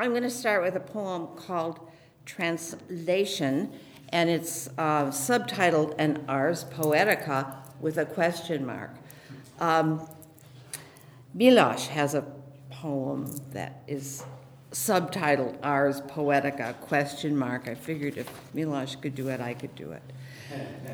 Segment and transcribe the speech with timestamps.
[0.00, 1.80] I'm going to start with a poem called
[2.24, 3.72] Translation,
[4.10, 8.90] and it's uh, subtitled An Ars Poetica with a question mark.
[9.58, 10.08] Um,
[11.36, 12.24] Milosz has a
[12.70, 14.22] poem that is
[14.70, 17.66] subtitled Ars Poetica question mark.
[17.66, 20.02] I figured if Milosz could do it, I could do it.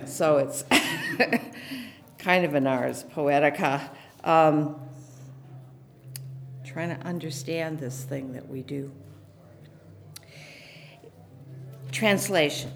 [0.08, 0.64] So it's
[2.18, 3.86] kind of an Ars Poetica.
[4.24, 4.80] Um,
[6.74, 8.90] trying to understand this thing that we do.
[11.92, 12.72] Translation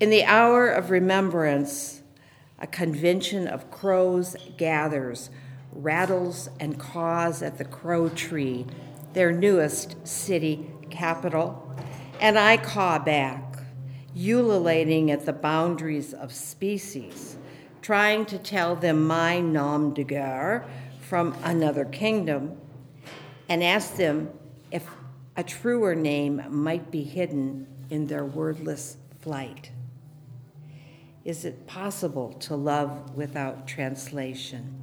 [0.00, 2.00] In the hour of remembrance,
[2.58, 5.28] a convention of crows gathers,
[5.72, 8.64] rattles and caws at the crow tree,
[9.12, 11.76] their newest city capital,
[12.18, 13.58] and I caw back,
[14.16, 17.36] ululating at the boundaries of species,
[17.82, 20.66] trying to tell them my nom de guerre
[21.00, 22.56] from another kingdom,
[23.48, 24.30] and ask them
[24.70, 24.86] if
[25.36, 29.70] a truer name might be hidden in their wordless flight.
[31.24, 34.74] Is it possible to love without translation?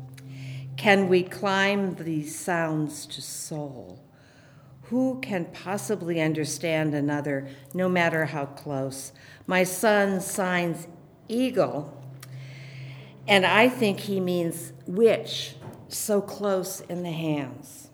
[0.77, 4.03] Can we climb these sounds to soul?
[4.83, 9.11] Who can possibly understand another, no matter how close?
[9.47, 10.87] My son signs
[11.27, 12.04] eagle,
[13.27, 15.55] and I think he means which,
[15.87, 17.89] so close in the hands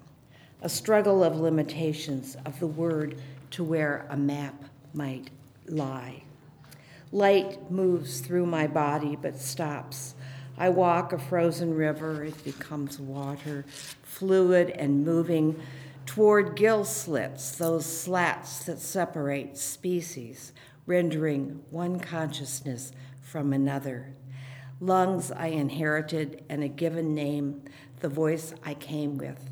[0.62, 5.30] a struggle of limitations of the word to where a map might
[5.68, 6.24] lie.
[7.12, 10.16] Light moves through my body but stops.
[10.58, 13.66] I walk a frozen river, it becomes water,
[14.04, 15.60] fluid and moving
[16.06, 20.54] toward gill slits, those slats that separate species,
[20.86, 24.14] rendering one consciousness from another.
[24.82, 27.62] Lungs I inherited and a given name,
[28.00, 29.50] the voice I came with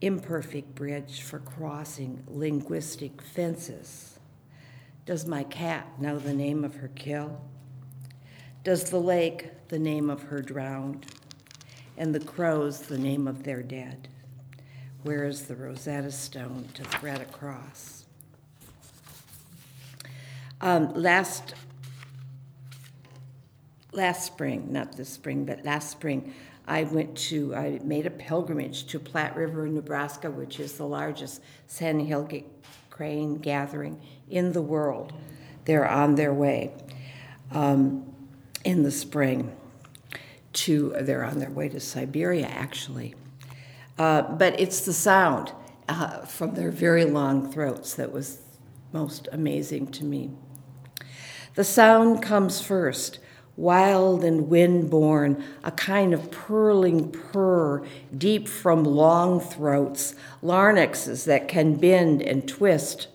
[0.00, 4.18] imperfect bridge for crossing linguistic fences.
[5.06, 7.40] Does my cat know the name of her kill?
[8.62, 11.06] Does the lake the name of her drowned?
[11.96, 14.08] And the crows the name of their dead?
[15.02, 18.04] Where is the Rosetta Stone to thread across?
[20.60, 21.54] Um, last
[23.94, 26.34] last spring, not this spring, but last spring,
[26.66, 31.42] I went to, I made a pilgrimage to Platte River, Nebraska, which is the largest
[31.66, 32.28] sandhill
[32.90, 34.00] crane gathering
[34.30, 35.12] in the world.
[35.64, 36.74] They're on their way
[37.50, 38.12] um,
[38.64, 39.54] in the spring
[40.54, 43.14] to, they're on their way to Siberia, actually.
[43.98, 45.52] Uh, but it's the sound
[45.88, 48.40] uh, from their very long throats that was
[48.92, 50.30] most amazing to me.
[51.56, 53.18] The sound comes first
[53.56, 57.84] wild and wind born, a kind of purling purr
[58.16, 63.08] deep from long throats, larynxes that can bend and twist.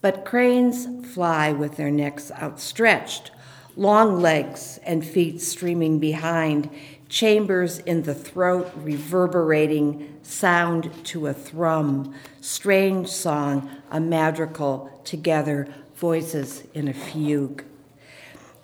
[0.00, 3.30] But cranes fly with their necks outstretched,
[3.76, 6.70] long legs and feet streaming behind,
[7.08, 16.64] chambers in the throat reverberating sound to a thrum, strange song, a madrigal together, voices
[16.74, 17.64] in a fugue.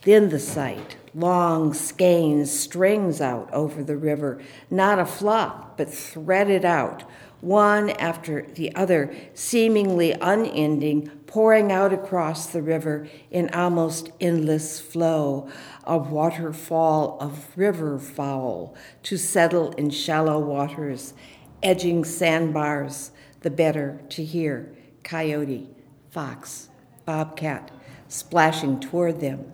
[0.03, 4.41] Then the sight, long skeins, strings out over the river,
[4.71, 7.03] not a flock, but threaded out,
[7.41, 15.49] one after the other, seemingly unending, pouring out across the river in almost endless flow,
[15.85, 21.15] a waterfall of river fowl to settle in shallow waters,
[21.63, 23.11] edging sandbars,
[23.41, 24.71] the better to hear
[25.03, 25.67] coyote,
[26.11, 26.69] fox,
[27.07, 27.71] bobcat
[28.09, 29.53] splashing toward them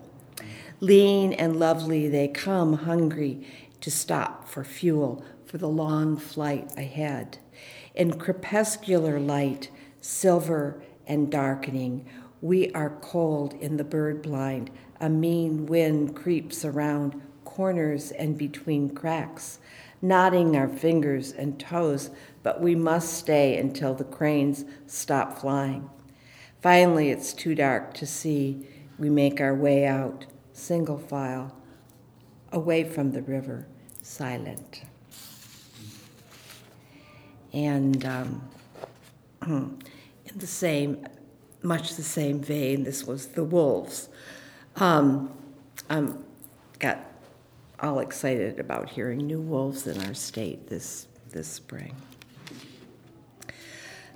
[0.79, 3.43] Lean and lovely, they come hungry
[3.81, 7.39] to stop for fuel for the long flight ahead.
[7.95, 9.71] In crepuscular light,
[10.01, 12.05] silver and darkening,
[12.41, 14.69] we are cold in the bird blind.
[14.99, 19.57] A mean wind creeps around corners and between cracks,
[19.99, 22.11] knotting our fingers and toes,
[22.43, 25.89] but we must stay until the cranes stop flying.
[26.61, 28.67] Finally, it's too dark to see.
[28.99, 30.27] We make our way out
[30.57, 31.55] single file,
[32.51, 33.67] away from the river,
[34.01, 34.81] silent.
[37.53, 38.49] And um,
[39.45, 39.79] in
[40.35, 41.07] the same,
[41.61, 44.09] much the same vein, this was the wolves.
[44.75, 45.31] Um,
[45.89, 46.07] I
[46.79, 46.99] got
[47.79, 51.95] all excited about hearing new wolves in our state this, this spring.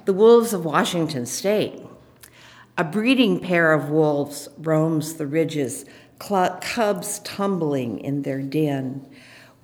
[0.06, 1.80] The wolves of Washington state.
[2.78, 5.86] A breeding pair of wolves roams the ridges
[6.22, 9.04] cubs tumbling in their den.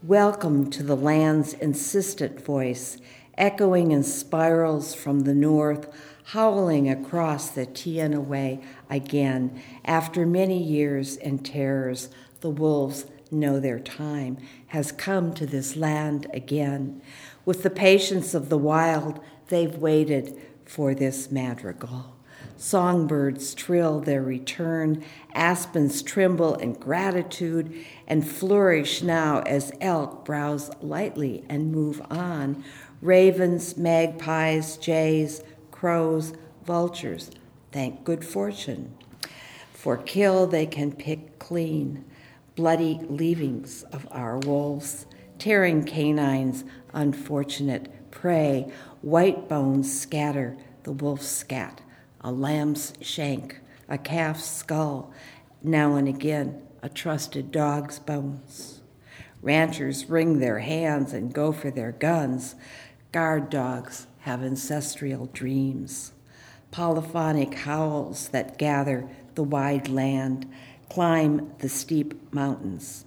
[0.02, 2.98] Welcome to the land's insistent voice
[3.38, 5.88] echoing in spirals from the north,
[6.26, 9.62] howling across the Teanaway again.
[9.86, 12.10] After many years and terrors,
[12.42, 17.04] the wolves know their time has come to this land again.
[17.46, 19.20] With the patience of the wild,
[19.50, 22.17] they've waited for this madrigal.
[22.58, 27.74] Songbirds trill their return, aspens tremble in gratitude
[28.08, 32.64] and flourish now as elk browse lightly and move on.
[33.00, 36.34] Ravens, magpies, jays, crows,
[36.66, 37.30] vultures
[37.72, 38.92] thank good fortune.
[39.72, 42.04] For kill they can pick clean,
[42.56, 45.06] bloody leavings of our wolves,
[45.38, 46.64] tearing canines,
[46.94, 48.72] unfortunate prey,
[49.02, 51.82] white bones scatter the wolf's scat
[52.22, 55.12] a lamb's shank, a calf's skull,
[55.64, 58.82] now and again a trusted dog's bones.
[59.42, 62.56] Ranchers wring their hands and go for their guns.
[63.12, 66.14] Guard dogs have ancestral dreams.
[66.72, 70.52] Polyphonic howls that gather the wide land,
[70.90, 73.06] climb the steep mountains,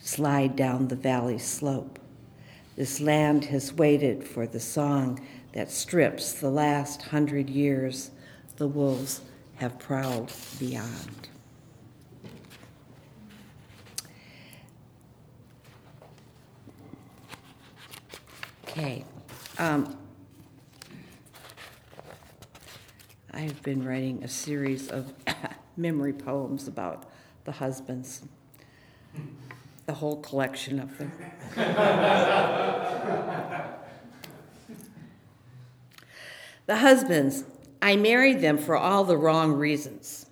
[0.00, 1.98] slide down the valley slope.
[2.76, 5.20] This land has waited for the song
[5.56, 8.10] that strips the last hundred years
[8.58, 9.22] the wolves
[9.54, 11.28] have prowled beyond.
[18.68, 19.06] Okay.
[19.58, 19.96] Um,
[23.32, 25.10] I've been writing a series of
[25.78, 27.10] memory poems about
[27.44, 28.24] the husbands,
[29.86, 31.12] the whole collection of them.
[36.66, 37.44] The husbands,
[37.80, 40.26] I married them for all the wrong reasons.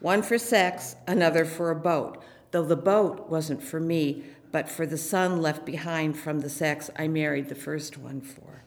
[0.00, 4.86] One for sex, another for a boat, though the boat wasn't for me, but for
[4.86, 8.64] the son left behind from the sex I married the first one for.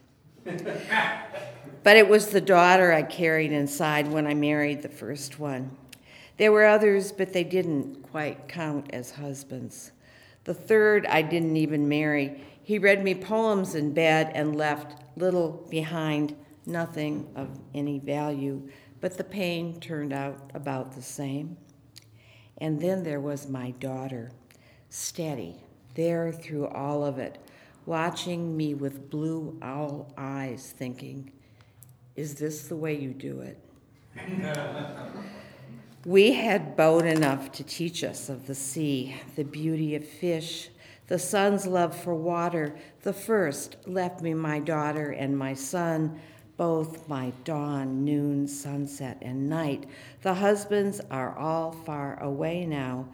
[1.83, 5.75] but it was the daughter I carried inside when I married the first one.
[6.37, 9.91] There were others, but they didn't quite count as husbands.
[10.45, 12.41] The third I didn't even marry.
[12.63, 16.35] He read me poems in bed and left little behind
[16.65, 18.69] nothing of any value,
[18.99, 21.57] but the pain turned out about the same.
[22.59, 24.31] And then there was my daughter,
[24.89, 25.55] steady,
[25.95, 27.39] there through all of it,
[27.85, 31.31] watching me with blue owl eyes, thinking,
[32.15, 33.57] Is this the way you do it?
[36.05, 40.69] we had boat enough to teach us of the sea, the beauty of fish,
[41.07, 42.75] the sun's love for water.
[43.01, 46.19] The first left me my daughter and my son
[46.61, 49.83] both my dawn, noon, sunset, and night.
[50.21, 53.07] The husbands are all far away now,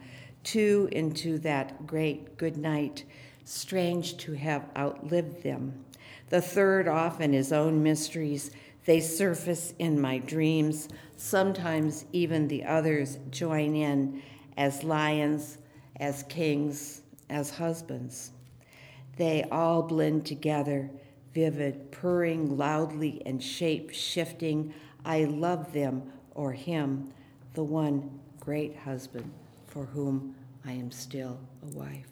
[0.44, 3.04] two into that great good night,
[3.46, 5.82] strange to have outlived them.
[6.28, 8.50] The third off in his own mysteries,
[8.84, 10.90] they surface in my dreams.
[11.16, 14.20] Sometimes even the others join in
[14.58, 15.56] as lions,
[15.96, 17.00] as kings,
[17.30, 18.30] as husbands.
[19.16, 20.90] They all blend together
[21.38, 24.74] vivid, purring loudly and shape shifting.
[25.04, 26.02] I love them
[26.34, 27.12] or him,
[27.54, 29.30] the one great husband
[29.68, 30.34] for whom
[30.66, 32.08] I am still a wife.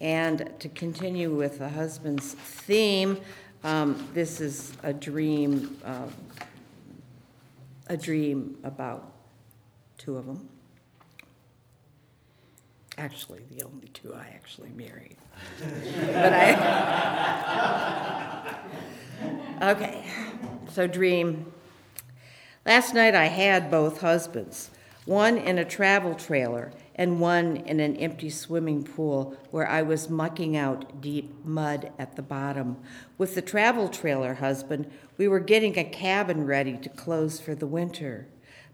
[0.00, 3.18] And to continue with the husband's theme,
[3.64, 6.06] um, this is a dream, uh,
[7.88, 9.12] a dream about
[9.98, 10.48] two of them.
[13.00, 15.16] Actually, the only two I actually married
[15.58, 16.54] but I.
[19.70, 20.04] okay,
[20.72, 21.52] so dream.
[22.66, 24.70] Last night I had both husbands,
[25.06, 30.10] one in a travel trailer and one in an empty swimming pool where I was
[30.10, 32.76] mucking out deep mud at the bottom.
[33.16, 37.66] With the travel trailer husband, we were getting a cabin ready to close for the
[37.66, 38.26] winter,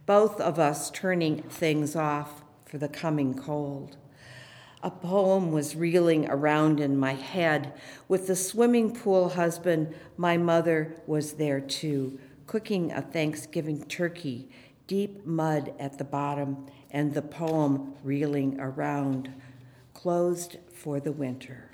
[0.04, 3.96] both of us turning things off for the coming cold.
[4.86, 7.72] A poem was reeling around in my head.
[8.06, 14.48] With the swimming pool husband, my mother was there too, cooking a Thanksgiving turkey,
[14.86, 19.32] deep mud at the bottom, and the poem reeling around,
[19.92, 21.72] closed for the winter.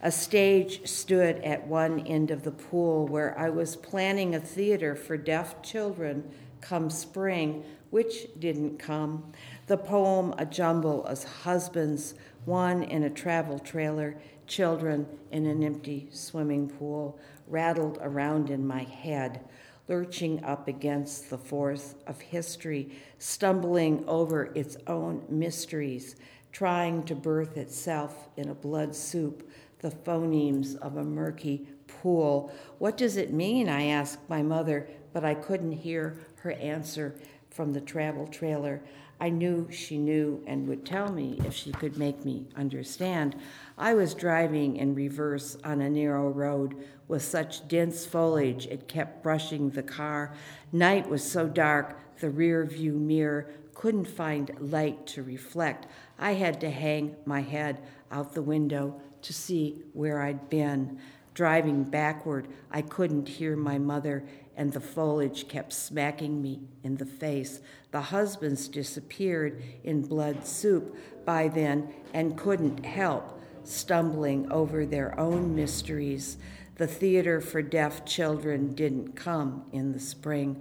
[0.00, 4.96] A stage stood at one end of the pool where I was planning a theater
[4.96, 9.32] for deaf children come spring, which didn't come.
[9.66, 16.08] The poem, a jumble of husbands one in a travel trailer, children in an empty
[16.10, 19.40] swimming pool, rattled around in my head,
[19.88, 26.16] lurching up against the force of history, stumbling over its own mysteries,
[26.52, 29.48] trying to birth itself in a blood soup,
[29.80, 32.52] the phonemes of a murky pool.
[32.78, 33.68] What does it mean?
[33.68, 37.14] I asked my mother, but I couldn't hear her answer
[37.50, 38.82] from the travel trailer.
[39.20, 43.36] I knew she knew and would tell me if she could make me understand.
[43.78, 46.74] I was driving in reverse on a narrow road
[47.08, 50.34] with such dense foliage it kept brushing the car.
[50.72, 55.86] Night was so dark, the rear view mirror couldn't find light to reflect.
[56.18, 60.98] I had to hang my head out the window to see where I'd been.
[61.34, 64.24] Driving backward, I couldn't hear my mother,
[64.56, 67.60] and the foliage kept smacking me in the face.
[67.90, 75.54] The husbands disappeared in blood soup by then and couldn't help stumbling over their own
[75.54, 76.36] mysteries.
[76.76, 80.60] The theater for deaf children didn't come in the spring.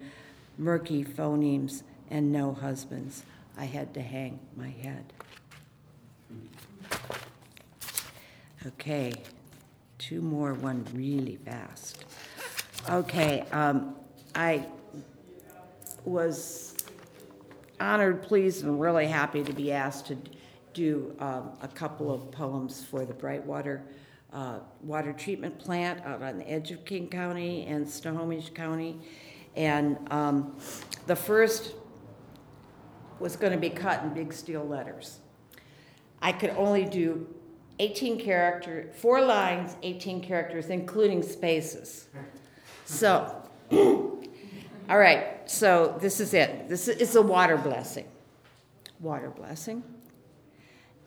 [0.58, 3.24] Murky phonemes and no husbands.
[3.58, 5.14] I had to hang my head.
[8.66, 9.14] Okay,
[9.98, 12.06] two more, one really fast.
[12.90, 13.96] Okay, um,
[14.36, 14.66] I
[16.04, 16.76] was
[17.80, 20.18] honored, pleased, and really happy to be asked to
[20.74, 23.84] do um, a couple of poems for the Brightwater
[24.34, 29.00] uh, Water Treatment Plant out on the edge of King County and Snohomish County.
[29.56, 30.58] And um,
[31.08, 31.76] the first
[33.18, 35.20] was going to be cut in big steel letters.
[36.22, 37.34] I could only do
[37.80, 42.08] 18 character, four lines, 18 characters, including spaces.
[42.86, 43.36] So,
[43.72, 46.70] all right, so this is it.
[46.70, 48.08] This is a water blessing.
[49.00, 49.84] Water blessing.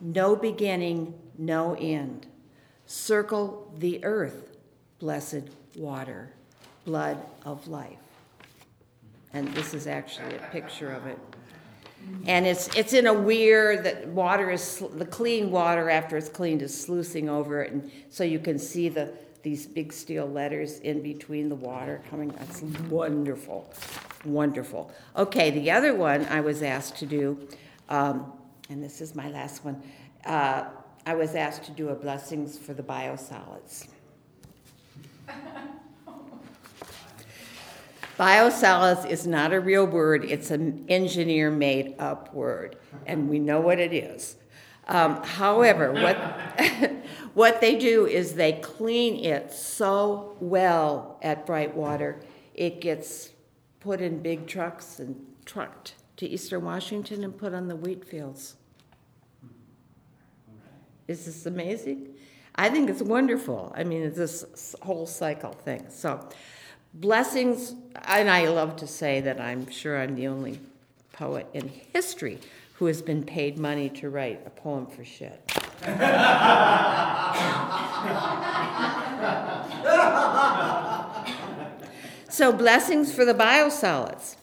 [0.01, 2.27] No beginning, no end.
[2.87, 4.57] Circle the earth,
[4.99, 6.33] blessed water,
[6.85, 7.99] blood of life.
[9.33, 11.19] And this is actually a picture of it.
[12.27, 16.63] And it's it's in a weir that water is the clean water after it's cleaned
[16.63, 19.13] is sluicing over it, and so you can see the
[19.47, 22.31] these big steel letters in between the water coming.
[22.31, 23.73] That's wonderful,
[24.25, 24.91] wonderful.
[25.15, 27.47] Okay, the other one I was asked to do,
[27.89, 28.33] um,
[28.69, 29.81] and this is my last one.
[30.25, 30.65] Uh,
[31.07, 33.87] I was asked to do a blessings for the biosolids.
[38.19, 43.61] Biosolids is not a real word, it's an engineer made up word, and we know
[43.61, 44.35] what it is.
[44.89, 46.17] Um, however, what,
[47.37, 52.23] what they do is they clean it so well at Brightwater,
[52.55, 53.29] it gets
[53.79, 58.57] put in big trucks and trucked to Eastern Washington and put on the wheat fields.
[61.09, 62.15] Is this amazing?
[62.55, 63.71] I think it's wonderful.
[63.77, 65.85] I mean, this whole cycle thing.
[65.91, 66.27] So,
[66.95, 67.75] blessings,
[68.07, 70.59] and I love to say that I'm sure I'm the only
[71.13, 72.39] poet in history
[72.77, 75.53] who has been paid money to write a poem for shit.
[82.29, 84.37] So, blessings for the biosolids,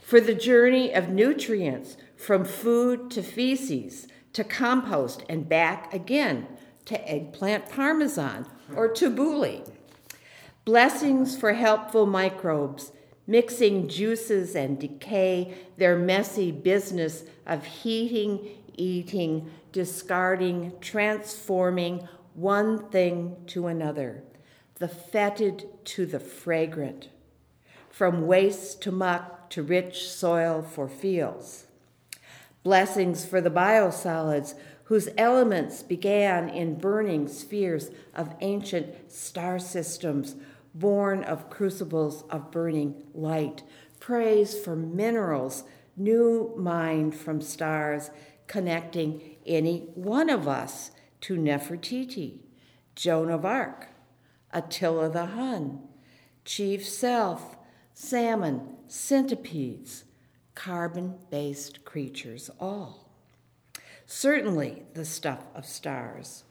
[0.00, 6.46] for the journey of nutrients from food to feces to compost and back again
[6.84, 9.68] to eggplant parmesan or tabbouleh.
[10.64, 12.92] Blessings for helpful microbes,
[13.26, 23.66] mixing juices and decay, their messy business of heating, eating, discarding, transforming one thing to
[23.66, 24.22] another,
[24.76, 27.08] the fetid to the fragrant,
[27.90, 31.68] from waste to muck to rich soil for fields
[32.68, 40.36] blessings for the biosolids whose elements began in burning spheres of ancient star systems
[40.74, 43.62] born of crucibles of burning light.
[44.00, 45.64] Praise for minerals,
[45.96, 48.10] new mined from stars,
[48.46, 52.38] connecting any one of us to Nefertiti,
[52.94, 53.88] Joan of Arc,
[54.52, 55.80] Attila the Hun,
[56.44, 57.56] Chief Sealth,
[57.94, 60.04] salmon, centipedes,
[60.54, 63.10] carbon based creatures all.
[64.06, 66.44] Certainly the stuff of stars.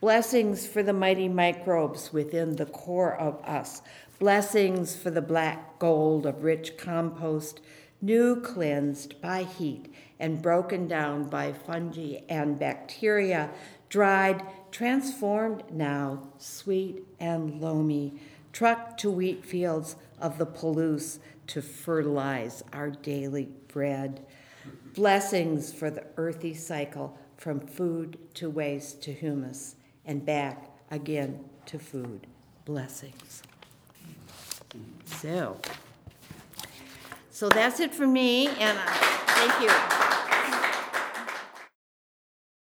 [0.00, 3.80] Blessings for the mighty microbes within the core of us.
[4.18, 7.60] Blessings for the black gold of rich compost,
[8.02, 13.50] new cleansed by heat and broken down by fungi and bacteria,
[13.88, 18.14] dried, transformed now, sweet and loamy,
[18.52, 24.24] trucked to wheat fields of the Palouse to fertilize our daily bread.
[24.94, 31.78] Blessings for the earthy cycle from food to waste to humus and back again to
[31.78, 32.26] food.
[32.64, 33.42] Blessings.
[35.04, 35.60] So,
[37.30, 40.05] so that's it for me, and thank you.